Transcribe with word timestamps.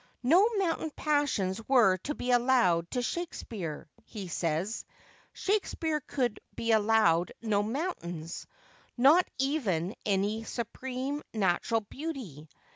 "No 0.23 0.49
mountain 0.57 0.89
passions 0.95 1.61
were 1.69 1.97
to 1.97 2.15
be 2.15 2.31
allowed 2.31 2.89
to 2.89 3.03
Shakespeare," 3.03 3.87
he 4.03 4.29
says;" 4.29 4.83
Shakespeare 5.31 5.99
could 5.99 6.39
be 6.55 6.71
allowed 6.71 7.33
no 7.43 7.61
mountains— 7.61 8.47
not 8.97 9.27
even 9.37 9.93
any 10.03 10.43
supreme 10.43 11.21
natural 11.35 11.81
beauty. 11.81 12.49